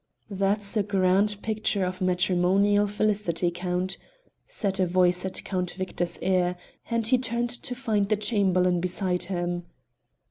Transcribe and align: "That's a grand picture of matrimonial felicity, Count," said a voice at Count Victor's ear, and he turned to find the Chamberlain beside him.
"That's 0.31 0.75
a 0.75 0.81
grand 0.81 1.43
picture 1.43 1.85
of 1.85 2.01
matrimonial 2.01 2.87
felicity, 2.87 3.51
Count," 3.51 3.99
said 4.47 4.79
a 4.79 4.87
voice 4.87 5.25
at 5.25 5.43
Count 5.43 5.69
Victor's 5.73 6.17
ear, 6.23 6.55
and 6.89 7.05
he 7.05 7.19
turned 7.19 7.51
to 7.51 7.75
find 7.75 8.09
the 8.09 8.17
Chamberlain 8.17 8.79
beside 8.81 9.25
him. 9.25 9.67